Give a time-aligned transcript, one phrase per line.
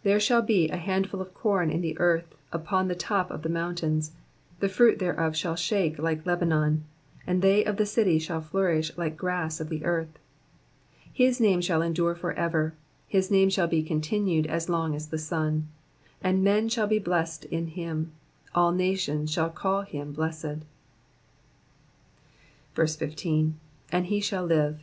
[0.02, 3.48] There shall be an handful of corn in the earth upon the top of the
[3.48, 4.10] mountains;
[4.58, 6.82] the fruit thereof shall shake like Lebanon:
[7.28, 10.18] and /Aej^ of the city shall flourish like grass of the earth.
[11.12, 12.74] 17 His name shall endure for ever:
[13.06, 15.68] his name shall be con tinued as long as the sun:
[16.20, 18.10] and men shall be blessed in him:
[18.56, 20.58] all nations shall call him blessed.
[22.74, 23.54] 15.
[23.74, 24.80] * ^And he shall live.'''